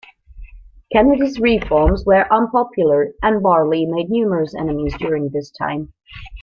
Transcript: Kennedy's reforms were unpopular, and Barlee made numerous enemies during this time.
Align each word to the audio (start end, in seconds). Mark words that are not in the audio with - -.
Kennedy's 0.91 1.39
reforms 1.39 2.05
were 2.07 2.25
unpopular, 2.33 3.09
and 3.21 3.43
Barlee 3.43 3.85
made 3.85 4.09
numerous 4.09 4.55
enemies 4.55 4.95
during 4.97 5.29
this 5.29 5.51
time. 5.51 5.93